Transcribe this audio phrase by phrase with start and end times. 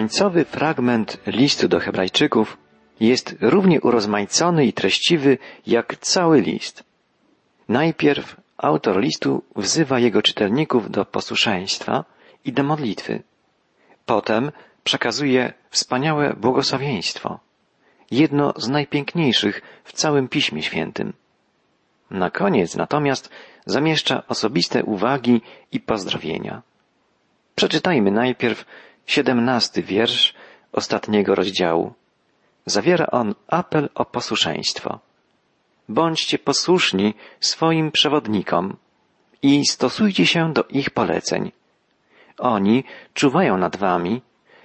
[0.00, 2.58] Końcowy fragment listu do Hebrajczyków
[3.00, 6.84] jest równie urozmaicony i treściwy jak cały list.
[7.68, 12.04] Najpierw autor listu wzywa jego czytelników do posłuszeństwa
[12.44, 13.22] i do modlitwy.
[14.06, 14.52] Potem
[14.84, 17.40] przekazuje wspaniałe błogosławieństwo,
[18.10, 21.12] jedno z najpiękniejszych w całym Piśmie Świętym.
[22.10, 23.30] Na koniec natomiast
[23.66, 25.40] zamieszcza osobiste uwagi
[25.72, 26.62] i pozdrowienia.
[27.54, 28.64] Przeczytajmy najpierw
[29.06, 30.34] siedemnasty wiersz
[30.72, 31.94] ostatniego rozdziału.
[32.66, 34.98] Zawiera on apel o posłuszeństwo.
[35.88, 38.76] Bądźcie posłuszni swoim przewodnikom
[39.42, 41.52] i stosujcie się do ich poleceń.
[42.38, 44.22] Oni czuwają nad wami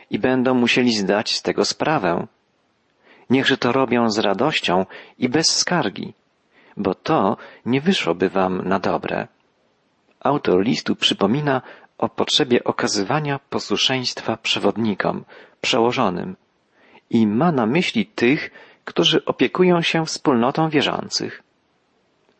[0.09, 2.27] i będą musieli zdać z tego sprawę.
[3.29, 4.85] Niechże to robią z radością
[5.17, 6.13] i bez skargi,
[6.77, 9.27] bo to nie wyszłoby wam na dobre.
[10.20, 11.62] Autor listu przypomina
[11.98, 15.26] o potrzebie okazywania posłuszeństwa przewodnikom,
[15.62, 16.35] przełożonym
[17.09, 18.52] i ma na myśli tych,
[18.85, 21.43] którzy opiekują się wspólnotą wierzących.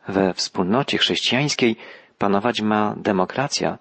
[0.08, 1.76] We wspólnocie chrześcijańskiej
[2.18, 3.78] panować ma demokracja.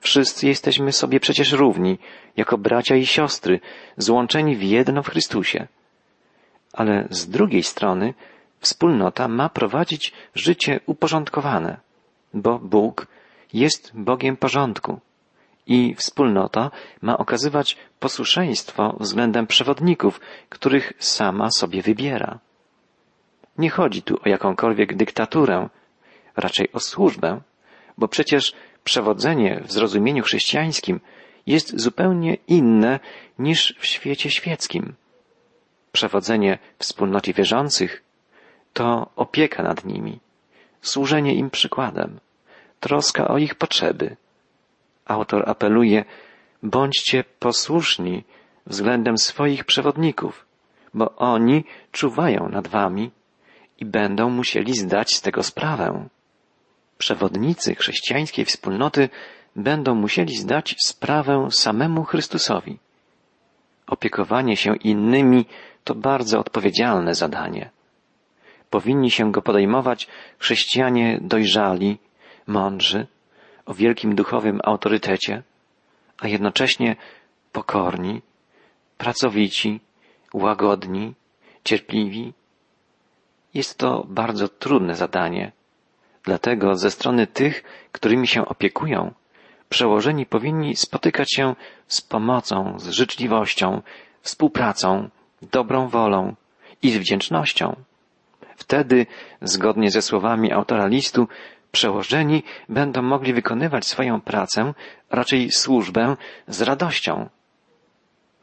[0.00, 1.98] Wszyscy jesteśmy sobie przecież równi,
[2.36, 3.60] jako bracia i siostry,
[3.96, 5.66] złączeni w jedno w Chrystusie.
[6.72, 8.14] Ale z drugiej strony
[8.60, 11.80] wspólnota ma prowadzić życie uporządkowane,
[12.34, 13.06] bo Bóg
[13.52, 15.00] jest Bogiem porządku
[15.66, 16.70] i wspólnota
[17.02, 22.38] ma okazywać posłuszeństwo względem przewodników, których sama sobie wybiera.
[23.58, 25.68] Nie chodzi tu o jakąkolwiek dyktaturę,
[26.36, 27.40] raczej o służbę,
[27.98, 28.52] bo przecież
[28.84, 31.00] przewodzenie w zrozumieniu chrześcijańskim
[31.46, 33.00] jest zupełnie inne
[33.38, 34.94] niż w świecie świeckim.
[35.92, 38.02] Przewodzenie wspólnocie wierzących
[38.72, 40.20] to opieka nad nimi,
[40.82, 42.20] służenie im przykładem,
[42.82, 44.16] troska o ich potrzeby.
[45.06, 46.04] Autor apeluje,
[46.62, 48.24] bądźcie posłuszni
[48.66, 50.46] względem swoich przewodników,
[50.94, 53.10] bo oni czuwają nad wami
[53.78, 56.08] i będą musieli zdać z tego sprawę.
[56.98, 59.08] Przewodnicy chrześcijańskiej wspólnoty
[59.56, 62.78] będą musieli zdać sprawę samemu Chrystusowi.
[63.86, 65.44] Opiekowanie się innymi
[65.84, 67.70] to bardzo odpowiedzialne zadanie.
[68.70, 70.08] Powinni się go podejmować
[70.38, 71.98] chrześcijanie dojrzali,
[72.46, 73.06] mądrzy,
[73.66, 75.42] o wielkim duchowym autorytecie,
[76.18, 76.96] a jednocześnie
[77.52, 78.22] pokorni,
[78.98, 79.80] pracowici,
[80.34, 81.14] łagodni,
[81.64, 82.32] cierpliwi.
[83.54, 85.52] Jest to bardzo trudne zadanie.
[86.24, 89.14] Dlatego ze strony tych, którymi się opiekują,
[89.68, 91.54] przełożeni powinni spotykać się
[91.86, 93.82] z pomocą, z życzliwością,
[94.20, 95.08] współpracą,
[95.42, 96.34] dobrą wolą
[96.82, 97.76] i z wdzięcznością.
[98.56, 99.06] Wtedy,
[99.42, 101.28] zgodnie ze słowami autora listu,
[101.72, 104.74] przełożeni będą mogli wykonywać swoją pracę,
[105.10, 106.16] raczej służbę
[106.48, 107.28] z radością.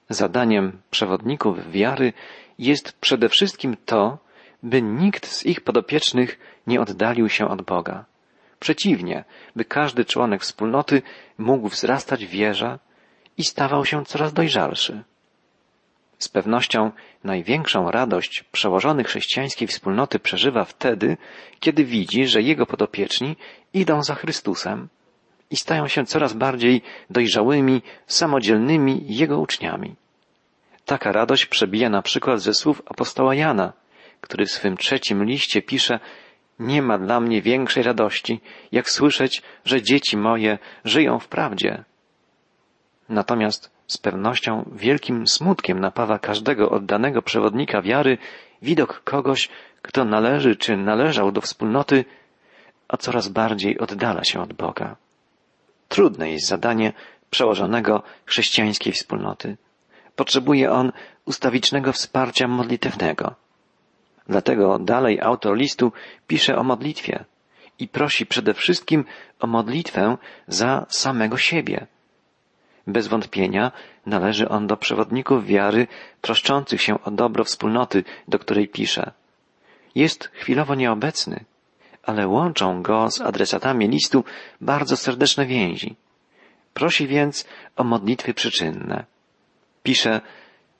[0.09, 2.13] Zadaniem przewodników wiary
[2.59, 4.17] jest przede wszystkim to,
[4.63, 8.05] by nikt z ich podopiecznych nie oddalił się od Boga.
[8.59, 9.23] Przeciwnie,
[9.55, 11.01] by każdy członek wspólnoty
[11.37, 12.79] mógł wzrastać w wierze
[13.37, 15.03] i stawał się coraz dojrzalszy.
[16.19, 16.91] Z pewnością
[17.23, 21.17] największą radość przełożony chrześcijańskiej wspólnoty przeżywa wtedy,
[21.59, 23.35] kiedy widzi, że jego podopieczni
[23.73, 24.87] idą za Chrystusem
[25.51, 29.95] i stają się coraz bardziej dojrzałymi, samodzielnymi jego uczniami.
[30.85, 33.73] Taka radość przebija na przykład ze słów apostoła Jana,
[34.21, 35.99] który w swym trzecim liście pisze
[36.59, 38.41] Nie ma dla mnie większej radości,
[38.71, 41.83] jak słyszeć, że dzieci moje żyją w prawdzie.
[43.09, 48.17] Natomiast z pewnością wielkim smutkiem napawa każdego oddanego przewodnika wiary
[48.61, 49.49] widok kogoś,
[49.81, 52.05] kto należy czy należał do wspólnoty,
[52.87, 54.95] a coraz bardziej oddala się od Boga.
[55.87, 56.93] Trudne jest zadanie
[57.29, 59.57] przełożonego chrześcijańskiej wspólnoty.
[60.15, 60.91] Potrzebuje on
[61.25, 63.35] ustawicznego wsparcia modlitewnego.
[64.27, 65.91] Dlatego dalej autor listu
[66.27, 67.25] pisze o modlitwie
[67.79, 69.05] i prosi przede wszystkim
[69.39, 70.17] o modlitwę
[70.47, 71.87] za samego siebie
[72.87, 73.71] bez wątpienia
[74.05, 75.87] należy on do przewodników wiary
[76.21, 79.11] troszczących się o dobro wspólnoty, do której pisze.
[79.95, 81.45] Jest chwilowo nieobecny,
[82.03, 84.23] ale łączą go z adresatami listu
[84.61, 85.95] bardzo serdeczne więzi.
[86.73, 89.05] Prosi więc o modlitwy przyczynne.
[89.83, 90.21] Pisze,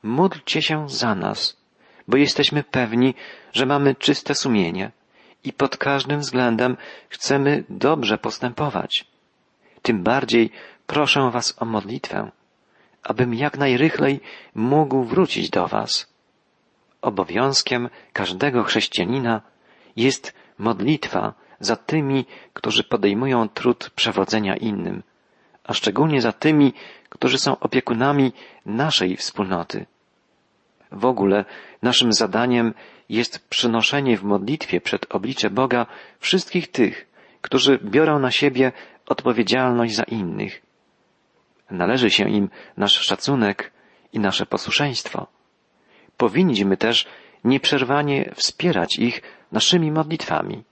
[0.03, 1.57] módlcie się za nas,
[2.07, 3.13] bo jesteśmy pewni,
[3.53, 4.91] że mamy czyste sumienie
[5.43, 6.77] i pod każdym względem
[7.09, 9.05] chcemy dobrze postępować.
[9.81, 10.51] Tym bardziej
[10.89, 12.31] proszę Was o modlitwę,
[13.03, 14.19] abym jak najrychlej
[14.55, 16.13] mógł wrócić do Was.
[17.01, 19.41] Obowiązkiem każdego chrześcijanina
[19.95, 25.03] jest modlitwa za tymi, którzy podejmują trud przewodzenia innym,
[25.63, 26.73] a szczególnie za tymi,
[27.09, 28.31] którzy są opiekunami
[28.65, 29.85] naszej wspólnoty.
[30.91, 31.45] W ogóle
[31.81, 32.73] naszym zadaniem
[33.09, 35.85] jest przynoszenie w modlitwie przed oblicze Boga
[36.19, 37.07] wszystkich tych,
[37.41, 38.71] którzy biorą na siebie
[39.05, 40.68] odpowiedzialność za innych.
[41.71, 43.71] Należy się im nasz szacunek
[44.13, 45.27] i nasze posłuszeństwo.
[46.17, 47.07] Powinniśmy też
[47.43, 49.21] nieprzerwanie wspierać ich
[49.51, 50.63] naszymi modlitwami.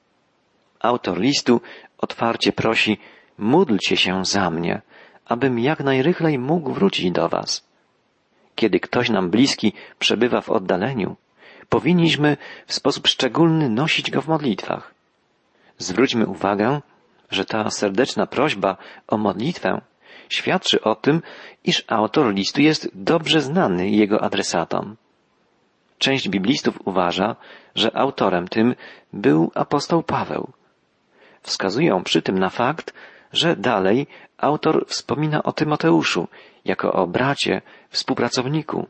[0.79, 1.61] Autor listu
[1.97, 2.97] otwarcie prosi,
[3.37, 4.81] módlcie się za mnie,
[5.25, 7.67] abym jak najrychlej mógł wrócić do Was.
[8.55, 11.15] Kiedy ktoś nam bliski przebywa w oddaleniu,
[11.69, 14.93] powinniśmy w sposób szczególny nosić go w modlitwach.
[15.77, 16.81] Zwróćmy uwagę,
[17.31, 18.77] że ta serdeczna prośba
[19.07, 19.81] o modlitwę
[20.29, 21.21] świadczy o tym,
[21.63, 24.95] iż autor listu jest dobrze znany jego adresatom.
[25.97, 27.35] Część biblistów uważa,
[27.75, 28.75] że autorem tym
[29.13, 30.51] był apostoł Paweł.
[31.41, 32.93] Wskazują przy tym na fakt,
[33.33, 34.07] że dalej
[34.37, 36.27] autor wspomina o Tymoteuszu
[36.65, 38.87] jako o bracie, współpracowniku.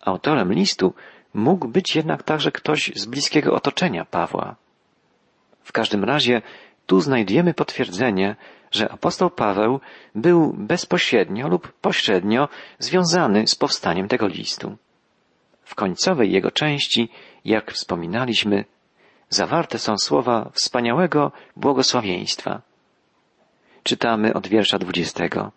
[0.00, 0.94] Autorem listu
[1.34, 4.56] mógł być jednak także ktoś z bliskiego otoczenia Pawła.
[5.62, 6.42] W każdym razie
[6.86, 8.36] tu znajdujemy potwierdzenie,
[8.70, 9.80] że apostoł Paweł
[10.14, 12.48] był bezpośrednio lub pośrednio
[12.78, 14.76] związany z powstaniem tego listu.
[15.64, 17.08] W końcowej jego części,
[17.44, 18.64] jak wspominaliśmy,
[19.28, 22.62] zawarte są słowa wspaniałego błogosławieństwa.
[23.82, 25.52] Czytamy od wiersza dwudziestego.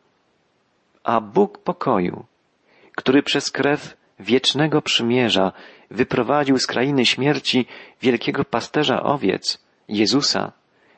[1.03, 2.25] A Bóg pokoju,
[2.95, 5.51] który przez krew wiecznego przymierza
[5.91, 7.65] wyprowadził z krainy śmierci
[8.01, 10.51] wielkiego pasterza owiec, Jezusa,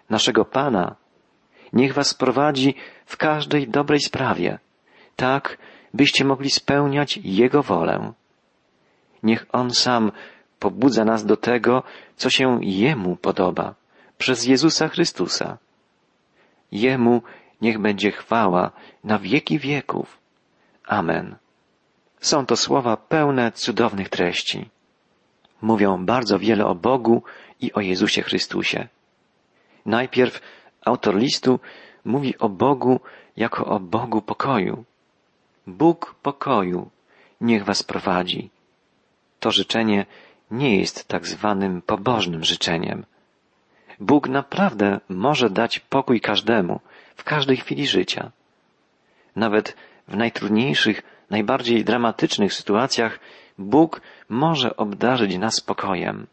[0.09, 0.95] naszego Pana,
[1.73, 2.75] niech was prowadzi
[3.05, 4.59] w każdej dobrej sprawie,
[5.15, 5.57] tak
[5.93, 8.13] byście mogli spełniać Jego wolę.
[9.23, 10.11] Niech On sam
[10.59, 11.83] pobudza nas do tego,
[12.15, 13.75] co się Jemu podoba,
[14.17, 15.57] przez Jezusa Chrystusa.
[16.71, 17.21] Jemu
[17.61, 18.71] niech będzie chwała
[19.03, 20.17] na wieki wieków.
[20.85, 21.35] Amen.
[22.19, 24.69] Są to słowa pełne cudownych treści.
[25.61, 27.23] Mówią bardzo wiele o Bogu
[27.61, 28.87] i o Jezusie Chrystusie.
[29.85, 30.41] Najpierw
[30.85, 31.59] autor listu
[32.05, 32.99] mówi o Bogu
[33.37, 34.83] jako o Bogu pokoju.
[35.67, 36.89] Bóg pokoju
[37.41, 38.49] niech was prowadzi.
[39.39, 40.05] To życzenie
[40.51, 43.05] nie jest tak zwanym pobożnym życzeniem.
[43.99, 46.79] Bóg naprawdę może dać pokój każdemu
[47.15, 48.31] w każdej chwili życia.
[49.35, 49.75] Nawet
[50.07, 53.19] w najtrudniejszych, najbardziej dramatycznych sytuacjach
[53.57, 56.27] Bóg może obdarzyć nas spokojem,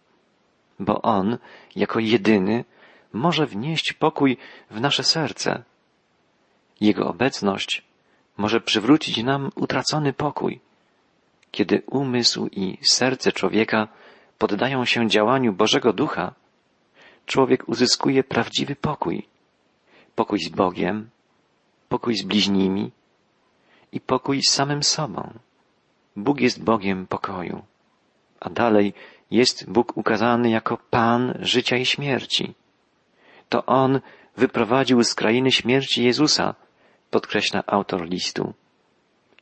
[0.79, 1.38] bo On,
[1.76, 2.64] jako jedyny,
[3.12, 4.36] może wnieść pokój
[4.70, 5.62] w nasze serce.
[6.80, 7.82] Jego obecność
[8.36, 10.60] może przywrócić nam utracony pokój.
[11.50, 13.88] Kiedy umysł i serce człowieka
[14.38, 16.34] poddają się działaniu Bożego Ducha,
[17.26, 19.26] człowiek uzyskuje prawdziwy pokój.
[20.14, 21.10] Pokój z Bogiem,
[21.88, 22.90] pokój z bliźnimi
[23.92, 25.32] i pokój z samym sobą.
[26.16, 27.62] Bóg jest Bogiem pokoju,
[28.40, 28.94] a dalej
[29.30, 32.54] jest Bóg ukazany jako Pan życia i śmierci.
[33.50, 34.00] To On
[34.37, 36.55] wyprowadził z krainy śmierci Jezusa,
[37.11, 38.55] podkreśla autor listu.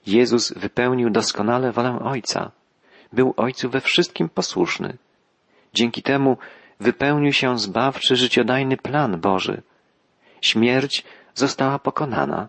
[0.07, 2.51] Jezus wypełnił doskonale wolę Ojca.
[3.13, 4.97] Był Ojcu we wszystkim posłuszny.
[5.75, 6.37] Dzięki temu
[6.81, 9.63] wypełnił się zbawczy, życiodajny plan Boży.
[10.41, 12.49] Śmierć została pokonana.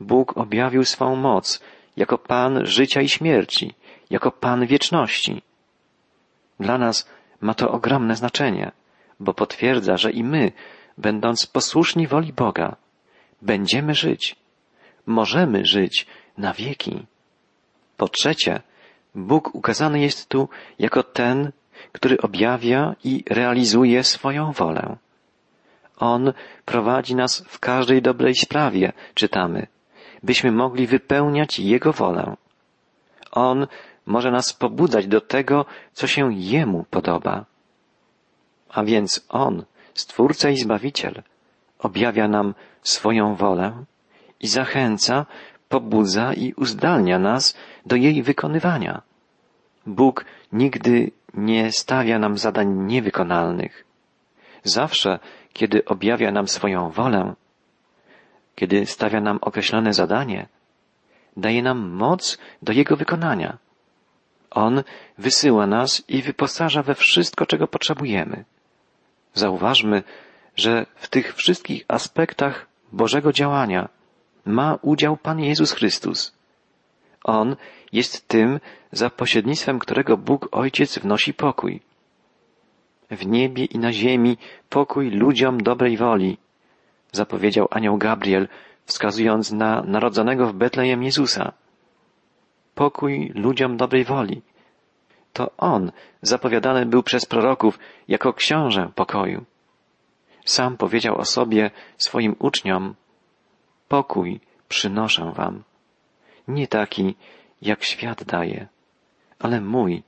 [0.00, 1.60] Bóg objawił swą moc
[1.96, 3.74] jako Pan życia i śmierci,
[4.10, 5.42] jako Pan wieczności.
[6.60, 7.08] Dla nas
[7.40, 8.72] ma to ogromne znaczenie,
[9.20, 10.52] bo potwierdza, że i my,
[10.98, 12.76] będąc posłuszni woli Boga,
[13.42, 14.36] będziemy żyć,
[15.06, 16.06] możemy żyć
[16.38, 17.06] na wieki.
[17.96, 18.60] Po trzecie,
[19.14, 20.48] Bóg ukazany jest tu
[20.78, 21.52] jako ten,
[21.92, 24.96] który objawia i realizuje swoją wolę.
[25.96, 26.32] On
[26.64, 29.66] prowadzi nas w każdej dobrej sprawie, czytamy,
[30.22, 32.36] byśmy mogli wypełniać Jego wolę.
[33.30, 33.66] On
[34.06, 37.44] może nas pobudzać do tego, co się Jemu podoba.
[38.68, 41.22] A więc On, Stwórca i Zbawiciel,
[41.78, 43.84] objawia nam swoją wolę
[44.40, 45.26] i zachęca,
[45.68, 47.56] pobudza i uzdalnia nas
[47.86, 49.02] do jej wykonywania.
[49.86, 53.84] Bóg nigdy nie stawia nam zadań niewykonalnych.
[54.64, 55.18] Zawsze,
[55.52, 57.34] kiedy objawia nam swoją wolę,
[58.54, 60.48] kiedy stawia nam określone zadanie,
[61.36, 63.58] daje nam moc do jego wykonania.
[64.50, 64.82] On
[65.18, 68.44] wysyła nas i wyposaża we wszystko, czego potrzebujemy.
[69.34, 70.02] Zauważmy,
[70.56, 73.88] że w tych wszystkich aspektach Bożego działania
[74.44, 76.34] ma udział Pan Jezus Chrystus.
[77.24, 77.56] On
[77.92, 78.60] jest tym,
[78.92, 81.80] za pośrednictwem którego Bóg Ojciec wnosi pokój.
[83.10, 84.36] W niebie i na ziemi
[84.68, 86.38] pokój ludziom dobrej woli,
[87.12, 88.48] zapowiedział anioł Gabriel
[88.84, 91.52] wskazując na narodzonego w Betlejem Jezusa.
[92.74, 94.42] Pokój ludziom dobrej woli.
[95.38, 95.92] To On
[96.22, 97.78] zapowiadany był przez proroków
[98.08, 99.44] jako książę pokoju.
[100.44, 102.94] Sam powiedział o sobie swoim uczniom,
[103.88, 105.62] pokój przynoszę wam.
[106.48, 107.14] Nie taki,
[107.62, 108.66] jak świat daje,
[109.38, 110.02] ale mój,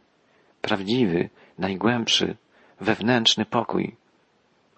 [0.63, 2.37] prawdziwy, najgłębszy,
[2.81, 3.97] wewnętrzny pokój.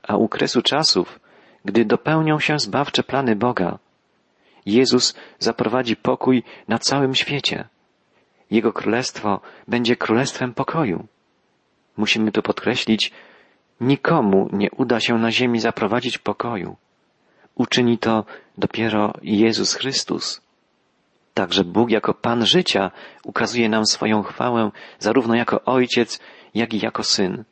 [0.02, 1.20] A u kresu czasów,
[1.64, 3.78] gdy dopełnią się zbawcze plany Boga,
[4.66, 7.68] Jezus zaprowadzi pokój na całym świecie.
[8.52, 11.06] Jego królestwo będzie królestwem pokoju.
[11.96, 13.12] Musimy tu podkreślić,
[13.80, 16.76] nikomu nie uda się na ziemi zaprowadzić pokoju.
[17.54, 18.24] Uczyni to
[18.58, 20.40] dopiero Jezus Chrystus.
[21.34, 22.90] Także Bóg jako Pan życia
[23.24, 26.20] ukazuje nam swoją chwałę zarówno jako Ojciec,
[26.54, 27.44] jak i jako Syn.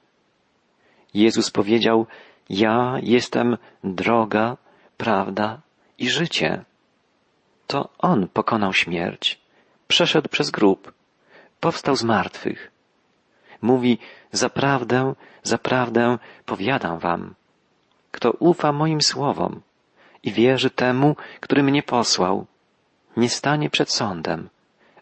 [1.15, 2.07] Jezus powiedział,
[2.51, 4.57] ja jestem droga,
[4.97, 5.61] prawda
[5.99, 6.65] i życie.
[7.67, 9.40] To On pokonał śmierć,
[9.91, 10.93] przeszedł przez grób,
[11.61, 12.71] powstał z martwych.
[13.63, 13.99] Mówi,
[14.33, 17.35] zaprawdę, zaprawdę powiadam wam,
[18.11, 19.61] kto ufa moim słowom
[20.23, 22.47] i wierzy temu, który mnie posłał,
[23.17, 24.49] nie stanie przed sądem,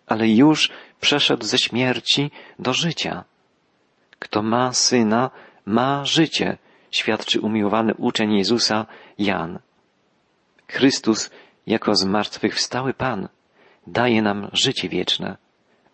[0.07, 3.25] ale już przeszedł ze śmierci do życia.
[4.18, 5.30] Kto ma syna,
[5.66, 6.59] ma życie,
[6.90, 8.87] świadczy umiłowany uczeń Jezusa
[9.18, 9.59] Jan.
[10.68, 11.30] Chrystus,
[11.66, 13.28] jako zmartwychwstały Pan,
[13.92, 15.37] daje nam życie wieczne,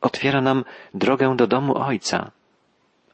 [0.01, 2.31] otwiera nam drogę do domu Ojca.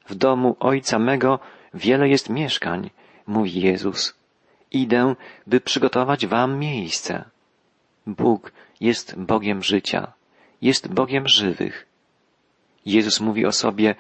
[0.09, 1.39] W domu Ojca mego
[1.75, 2.91] wiele jest mieszkań,
[3.27, 4.15] mówi Jezus.
[4.71, 5.15] Idę,
[5.47, 7.25] by przygotować wam miejsce.
[8.07, 10.13] Bóg jest Bogiem życia,
[10.63, 11.87] jest Bogiem żywych.
[12.87, 13.95] Jezus mówi o sobie,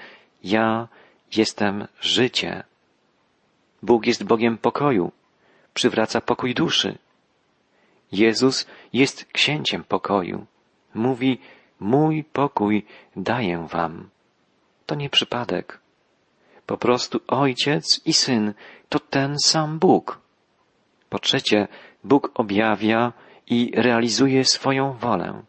[0.44, 0.88] ja
[1.36, 2.62] jestem życie.
[3.82, 5.12] Bóg jest Bogiem pokoju,
[5.74, 6.98] przywraca pokój duszy.
[8.12, 10.46] Jezus jest księciem pokoju.
[10.94, 11.38] Mówi,
[11.80, 14.08] mój pokój daję wam.
[14.86, 15.80] To nie przypadek.
[16.66, 18.54] Po prostu Ojciec i Syn
[18.88, 20.20] to ten sam Bóg.
[21.08, 21.68] Po trzecie,
[22.04, 23.12] Bóg objawia
[23.46, 25.42] i realizuje swoją wolę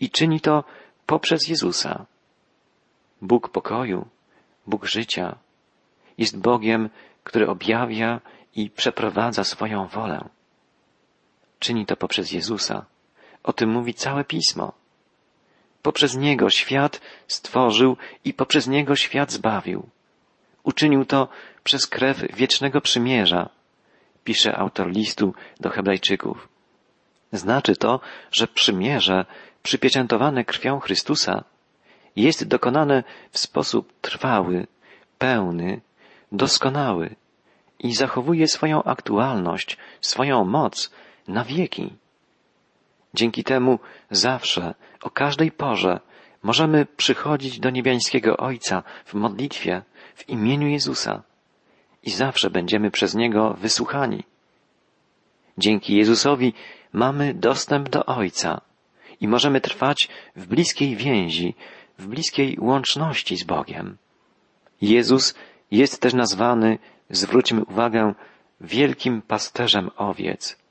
[0.00, 0.64] i czyni to
[1.06, 2.06] poprzez Jezusa.
[3.22, 4.06] Bóg pokoju,
[4.66, 5.36] Bóg życia
[6.18, 6.90] jest Bogiem,
[7.24, 8.20] który objawia
[8.54, 10.28] i przeprowadza swoją wolę.
[11.58, 12.84] Czyni to poprzez Jezusa.
[13.46, 14.72] O tym mówi całe pismo.
[15.82, 19.88] Poprzez Niego świat stworzył i poprzez Niego świat zbawił.
[20.62, 21.28] Uczynił to
[21.64, 23.48] przez krew wiecznego przymierza,
[24.24, 26.48] pisze autor listu do Hebrajczyków.
[27.32, 28.00] Znaczy to,
[28.32, 29.26] że przymierze
[29.62, 31.44] przypieczętowane krwią Chrystusa
[32.16, 34.66] jest dokonane w sposób trwały,
[35.18, 35.80] pełny,
[36.32, 37.14] doskonały
[37.78, 40.90] i zachowuje swoją aktualność, swoją moc
[41.28, 41.92] na wieki.
[43.16, 43.78] Dzięki temu
[44.10, 46.00] zawsze, o każdej porze
[46.42, 49.82] możemy przychodzić do niebiańskiego Ojca w modlitwie
[50.14, 51.22] w imieniu Jezusa
[52.02, 54.24] i zawsze będziemy przez Niego wysłuchani.
[55.58, 56.52] Dzięki Jezusowi
[56.92, 58.60] mamy dostęp do Ojca
[59.20, 61.54] i możemy trwać w bliskiej więzi,
[61.98, 63.96] w bliskiej łączności z Bogiem.
[64.80, 65.34] Jezus
[65.70, 66.78] jest też nazwany,
[67.10, 68.14] zwróćmy uwagę,
[68.60, 70.65] wielkim pasterzem owiec.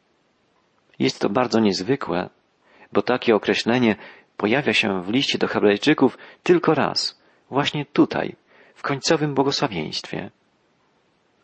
[0.99, 2.29] Jest to bardzo niezwykłe,
[2.91, 3.95] bo takie określenie
[4.37, 8.35] pojawia się w liście do Hebrajczyków tylko raz, właśnie tutaj,
[8.75, 10.31] w końcowym błogosławieństwie.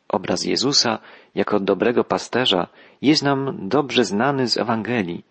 [0.07, 0.99] Obraz Jezusa
[1.35, 2.67] jako dobrego pasterza
[3.01, 5.23] jest nam dobrze znany z Ewangelii,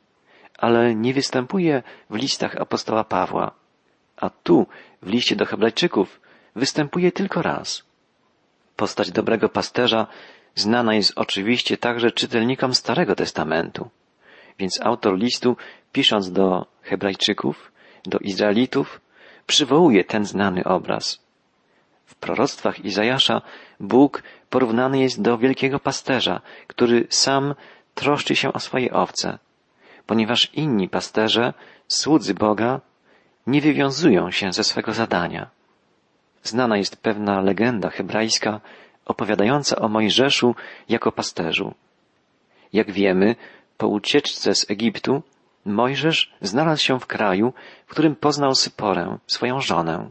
[0.59, 3.51] ale nie występuje w listach apostoła Pawła,
[4.17, 4.67] a tu,
[5.03, 6.21] w liście do Hebrajczyków,
[6.57, 7.83] występuje tylko raz.
[8.77, 10.07] Postać dobrego pasterza
[10.55, 13.91] znana jest oczywiście także czytelnikom Starego Testamentu,
[14.59, 15.57] więc autor listu,
[15.93, 17.73] pisząc do Hebrajczyków,
[18.07, 19.01] do Izraelitów,
[19.47, 21.25] przywołuje ten znany obraz.
[22.07, 23.43] W proroctwach Izajasza
[23.81, 27.55] Bóg porównany jest do wielkiego pasterza, który sam
[27.95, 29.39] troszczy się o swoje owce,
[30.07, 31.55] ponieważ inni pasterze,
[31.89, 32.81] słudzy Boga,
[33.47, 35.51] nie wywiązują się ze swego zadania.
[36.43, 38.61] Znana jest pewna legenda hebrajska
[39.05, 40.55] opowiadająca o Mojżeszu
[40.89, 41.75] jako pasterzu.
[42.73, 43.37] Jak wiemy,
[43.81, 45.23] po ucieczce z Egiptu
[45.65, 47.53] Mojżesz znalazł się w kraju,
[47.87, 50.11] w którym poznał Syporę, swoją żonę.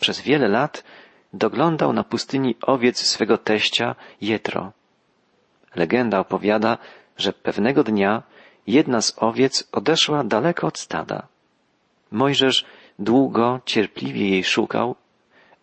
[0.00, 0.84] Przez wiele lat
[1.32, 4.72] doglądał na pustyni owiec swego teścia Jetro.
[5.74, 6.78] Legenda opowiada,
[7.16, 8.22] że pewnego dnia
[8.66, 11.28] jedna z owiec odeszła daleko od stada.
[12.10, 12.64] Mojżesz
[12.98, 14.96] długo, cierpliwie jej szukał,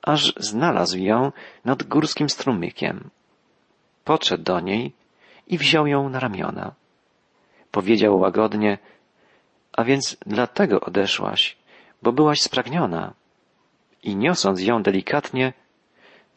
[0.01, 1.31] aż znalazł ją
[1.65, 3.09] nad górskim strumykiem.
[4.05, 4.93] Podszedł do niej
[5.47, 6.80] i wziął ją na ramiona.
[7.71, 8.77] Powiedział łagodnie,
[9.73, 11.57] a więc dlatego odeszłaś,
[12.01, 13.13] bo byłaś spragniona.
[14.03, 15.53] I niosąc ją delikatnie,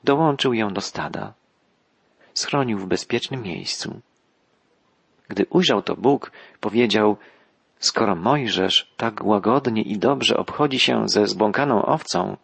[0.05, 1.33] dołączył ją do stada.
[2.35, 4.01] Schronił w bezpiecznym miejscu.
[5.29, 7.17] Gdy ujrzał to Bóg, powiedział,
[7.79, 12.37] skoro Mojżesz tak łagodnie i dobrze obchodzi się ze zbłąkaną owcą,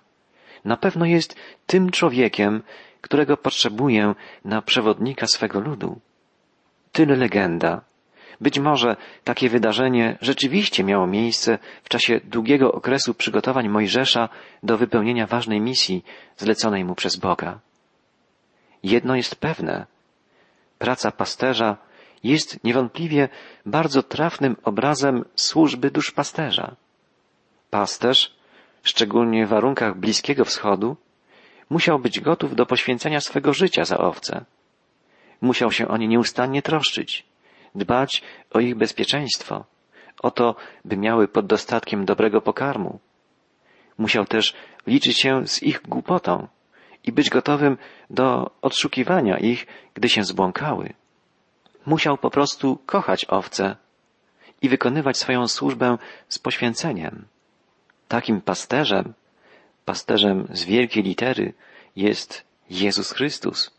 [0.65, 2.63] na pewno jest tym człowiekiem,
[3.01, 6.01] którego potrzebuję na przewodnika swego ludu.
[6.93, 7.81] Tyle legenda.
[8.41, 14.29] Być może takie wydarzenie rzeczywiście miało miejsce w czasie długiego okresu przygotowań Mojżesza
[14.63, 16.05] do wypełnienia ważnej misji
[16.37, 17.59] zleconej mu przez Boga.
[18.83, 19.87] Jedno jest pewne.
[20.79, 21.77] Praca pasterza
[22.25, 23.29] jest niewątpliwie
[23.67, 26.77] bardzo trafnym obrazem służby duszpasterza.
[27.71, 28.35] Pasterz,
[28.83, 30.97] szczególnie w warunkach Bliskiego Wschodu,
[31.71, 34.45] musiał być gotów do poświęcenia swego życia za owce.
[35.41, 37.25] Musiał się o nie nieustannie troszczyć,
[37.75, 39.65] dbać o ich bezpieczeństwo,
[40.23, 42.99] o to, by miały pod dostatkiem dobrego pokarmu.
[43.99, 44.55] Musiał też
[44.87, 46.49] liczyć się z ich głupotą
[47.05, 47.79] i być gotowym
[48.11, 50.93] do odszukiwania ich, gdy się zbłąkały.
[51.87, 53.77] Musiał po prostu kochać owce
[54.63, 55.99] i wykonywać swoją służbę
[56.29, 57.25] z poświęceniem.
[58.09, 59.15] Takim pasterzem,
[59.85, 61.53] pasterzem z wielkiej litery
[61.97, 63.71] jest Jezus Chrystus.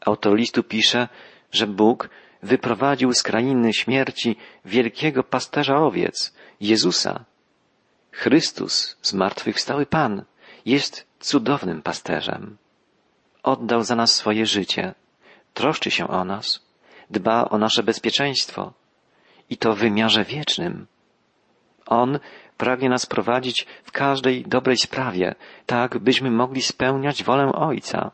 [0.00, 1.08] Autor listu pisze,
[1.52, 2.08] że Bóg
[2.42, 7.24] wyprowadził z krainy śmierci wielkiego pasterza owiec, Jezusa.
[8.12, 10.24] Chrystus, zmartwychwstały Pan,
[10.64, 12.56] jest cudownym pasterzem.
[13.42, 14.94] Oddał za nas swoje życie,
[15.54, 16.66] troszczy się o nas,
[17.10, 18.72] dba o nasze bezpieczeństwo
[19.50, 20.86] i to w wymiarze wiecznym.
[21.86, 22.18] On
[22.56, 25.34] pragnie nas prowadzić w każdej dobrej sprawie,
[25.66, 28.10] tak byśmy mogli spełniać wolę Ojca.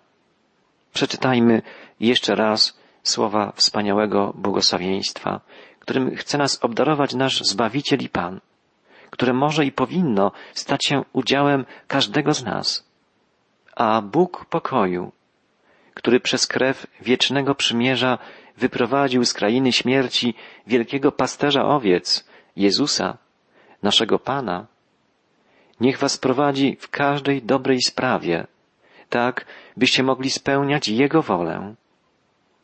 [0.95, 1.62] Przeczytajmy
[2.00, 5.40] jeszcze raz słowa wspaniałego błogosławieństwa,
[5.78, 8.40] którym chce nas obdarować nasz Zbawiciel i Pan,
[9.11, 12.87] które może i powinno stać się udziałem każdego z nas.
[13.76, 15.12] A Bóg pokoju,
[15.95, 18.19] który przez krew wiecznego przymierza
[18.56, 20.34] wyprowadził z krainy śmierci
[20.67, 22.25] wielkiego pasterza owiec,
[22.56, 23.19] Jezusa,
[23.82, 24.67] naszego Pana,
[25.80, 28.47] niech was prowadzi w każdej dobrej sprawie,
[29.08, 31.75] tak byście mogli spełniać Jego wolę.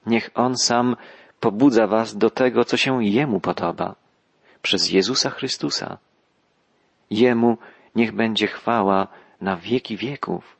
[0.06, 0.96] Niech On sam
[1.40, 3.94] pobudza was do tego, co się Jemu podoba,
[4.62, 5.98] przez Jezusa Chrystusa.
[7.10, 7.58] Jemu
[7.94, 9.08] niech będzie chwała
[9.40, 10.56] na wieki wieków.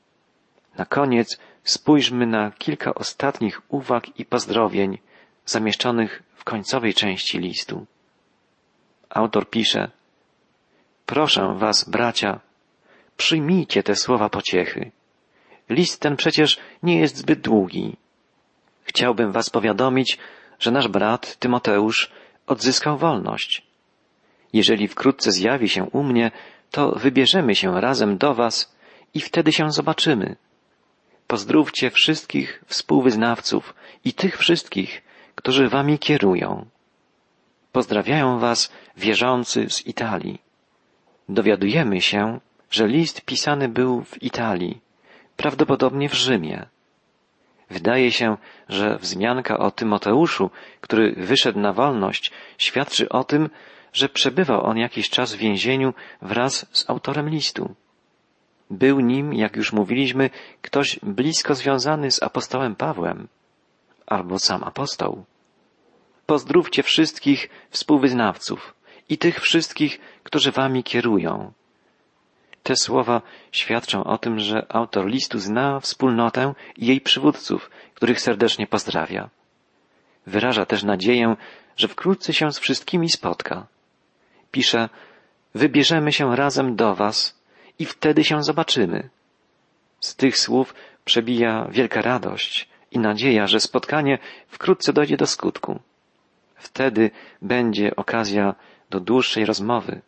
[0.78, 4.98] Na koniec spójrzmy na kilka ostatnich uwag i pozdrowień
[5.44, 7.86] zamieszczonych w końcowej części listu.
[9.10, 9.90] Autor pisze,
[11.08, 12.40] Proszę was, bracia,
[13.16, 14.90] przyjmijcie te słowa pociechy.
[15.68, 17.96] List ten przecież nie jest zbyt długi.
[18.88, 20.18] Chciałbym was powiadomić,
[20.58, 22.10] że nasz brat Tymoteusz
[22.46, 23.62] odzyskał wolność.
[24.52, 26.30] Jeżeli wkrótce zjawi się u mnie,
[26.70, 28.76] to wybierzemy się razem do was
[29.14, 30.36] i wtedy się zobaczymy.
[31.26, 33.74] Pozdrówcie wszystkich współwyznawców
[34.04, 35.02] i tych wszystkich,
[35.34, 36.66] którzy wami kierują.
[37.72, 40.38] Pozdrawiają was wierzący z Italii.
[41.28, 44.80] Dowiadujemy się, że list pisany był w Italii,
[45.36, 46.66] prawdopodobnie w Rzymie.
[47.70, 48.36] Wydaje się,
[48.68, 50.50] że wzmianka o Tymoteuszu,
[50.80, 53.50] który wyszedł na wolność, świadczy o tym,
[53.92, 57.74] że przebywał on jakiś czas w więzieniu wraz z autorem listu.
[58.70, 60.30] Był nim, jak już mówiliśmy,
[60.62, 63.28] ktoś blisko związany z apostołem Pawłem,
[64.06, 65.24] albo sam apostoł.
[66.26, 68.74] Pozdrówcie wszystkich współwyznawców
[69.08, 71.52] i tych wszystkich, którzy wami kierują.
[72.62, 78.66] Te słowa świadczą o tym, że autor listu zna wspólnotę i jej przywódców, których serdecznie
[78.66, 79.30] pozdrawia.
[80.26, 81.36] Wyraża też nadzieję,
[81.76, 83.66] że wkrótce się z wszystkimi spotka.
[84.50, 84.88] Pisze,
[85.54, 87.40] wybierzemy się razem do Was
[87.78, 89.08] i wtedy się zobaczymy.
[90.00, 94.18] Z tych słów przebija wielka radość i nadzieja, że spotkanie
[94.48, 95.80] wkrótce dojdzie do skutku.
[96.56, 97.10] Wtedy
[97.42, 98.54] będzie okazja
[98.90, 100.00] do dłuższej rozmowy.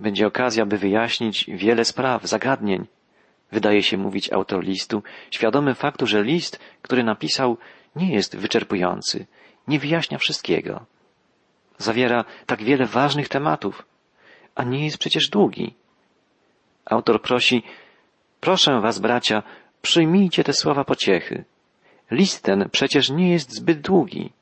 [0.00, 2.86] Będzie okazja, by wyjaśnić wiele spraw, zagadnień.
[3.52, 7.56] Wydaje się mówić autor listu, świadomy faktu, że list, który napisał,
[7.96, 9.26] nie jest wyczerpujący,
[9.68, 10.86] nie wyjaśnia wszystkiego.
[11.78, 13.86] Zawiera tak wiele ważnych tematów,
[14.54, 15.74] a nie jest przecież długi.
[16.84, 17.62] Autor prosi,
[18.40, 19.42] proszę was, bracia,
[19.82, 21.44] przyjmijcie te słowa pociechy.
[22.10, 24.32] List ten przecież nie jest zbyt długi.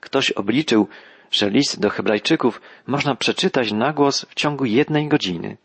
[0.00, 0.88] Ktoś obliczył,
[1.32, 5.56] że list do Hebrajczyków można przeczytać na głos w ciągu jednej godziny.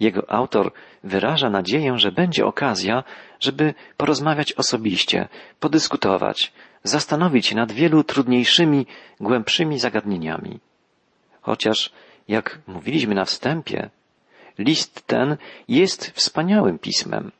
[0.00, 0.72] Jego autor
[1.04, 3.04] wyraża nadzieję, że będzie okazja,
[3.40, 5.28] żeby porozmawiać osobiście,
[5.60, 8.86] podyskutować, zastanowić się nad wielu trudniejszymi,
[9.20, 10.60] głębszymi zagadnieniami.
[11.40, 11.92] Chociaż,
[12.28, 13.90] jak mówiliśmy na wstępie,
[14.58, 15.36] list ten
[15.68, 17.32] jest wspaniałym pismem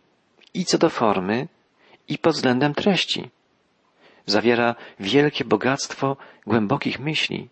[0.55, 1.49] i co do formy,
[2.09, 3.31] i pod względem treści.
[4.29, 7.49] Zawiera wielkie bogactwo głębokich myśli,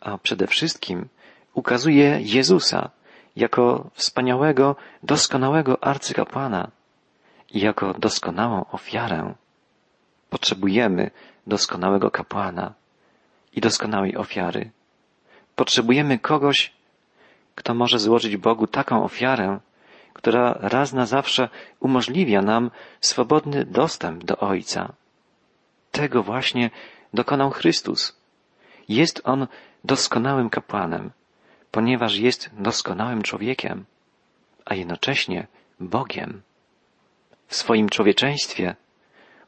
[0.00, 1.08] a przede wszystkim
[1.54, 2.90] ukazuje Jezusa
[3.36, 6.70] jako wspaniałego, doskonałego arcykapłana
[7.50, 9.34] i jako doskonałą ofiarę.
[10.30, 11.10] Potrzebujemy
[11.46, 12.74] doskonałego kapłana
[13.52, 14.70] i doskonałej ofiary.
[15.56, 16.72] Potrzebujemy kogoś,
[17.54, 19.58] kto może złożyć Bogu taką ofiarę,
[20.12, 21.48] która raz na zawsze
[21.80, 24.92] umożliwia nam swobodny dostęp do Ojca.
[25.90, 26.70] Tego właśnie
[27.14, 28.16] dokonał Chrystus.
[28.88, 29.46] Jest On
[29.84, 31.10] doskonałym kapłanem,
[31.70, 33.84] ponieważ jest doskonałym człowiekiem,
[34.64, 35.46] a jednocześnie
[35.80, 36.42] Bogiem.
[37.46, 38.76] W swoim człowieczeństwie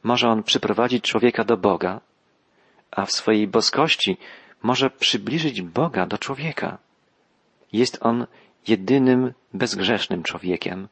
[0.03, 2.01] może On przyprowadzić człowieka do Boga,
[2.91, 4.17] a w swojej boskości
[4.63, 6.77] może przybliżyć Boga do człowieka.
[7.73, 8.27] Jest On
[8.67, 10.87] jedynym bezgrzesznym człowiekiem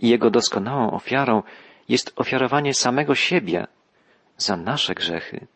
[0.00, 1.42] i Jego doskonałą ofiarą
[1.88, 3.66] jest ofiarowanie samego siebie
[4.38, 5.46] za nasze grzechy.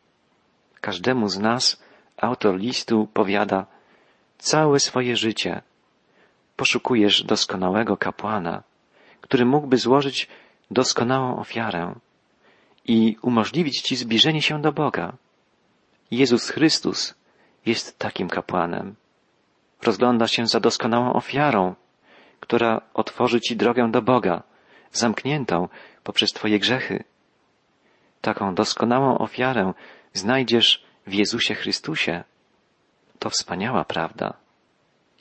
[0.80, 1.82] Każdemu z nas
[2.16, 3.66] autor listu powiada,
[4.38, 5.62] całe swoje życie
[6.56, 8.62] poszukujesz doskonałego kapłana,
[9.20, 10.28] który mógłby złożyć
[10.70, 11.94] doskonałą ofiarę
[12.84, 15.12] i umożliwić Ci zbliżenie się do Boga.
[16.10, 17.14] Jezus Chrystus
[17.66, 18.94] jest takim kapłanem.
[19.82, 21.74] Rozgląda się za doskonałą ofiarą,
[22.40, 24.42] która otworzy Ci drogę do Boga,
[24.92, 25.68] zamkniętą
[26.04, 27.04] poprzez Twoje grzechy.
[28.20, 29.72] Taką doskonałą ofiarę
[30.12, 32.24] znajdziesz w Jezusie Chrystusie.
[33.18, 34.34] To wspaniała prawda.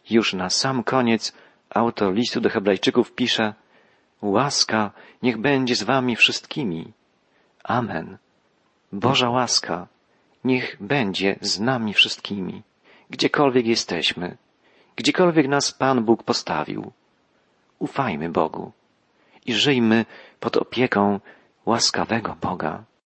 [0.09, 1.33] Już na sam koniec
[1.69, 3.53] autor listu do Hebrajczyków pisze
[4.21, 4.91] Łaska
[5.23, 6.93] niech będzie z wami wszystkimi.
[7.63, 8.17] Amen.
[8.91, 9.87] Boża łaska
[10.43, 12.63] niech będzie z nami wszystkimi,
[13.09, 14.37] gdziekolwiek jesteśmy,
[14.95, 16.91] gdziekolwiek nas Pan Bóg postawił.
[17.79, 18.71] Ufajmy Bogu
[19.45, 20.05] i żyjmy
[20.39, 21.19] pod opieką
[21.65, 22.83] łaskawego Boga.